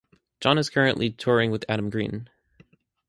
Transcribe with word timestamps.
Jon 0.39 0.57
is 0.57 0.71
currently 0.71 1.11
touring 1.11 1.51
with 1.51 1.63
Adam 1.69 1.91
Green. 1.91 2.27